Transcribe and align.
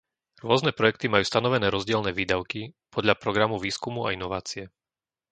Rôzne 0.49 0.73
projekty 0.79 1.05
majú 1.13 1.21
stanovené 1.27 1.67
rozdielne 1.75 2.09
výdavky 2.19 2.61
podľa 2.95 3.13
programu 3.23 3.55
výskumu 3.65 3.99
a 4.09 4.13
inovácie. 4.17 4.63